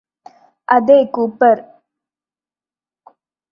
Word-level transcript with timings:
അതെ 0.67 0.97
കൂപര് 1.13 1.63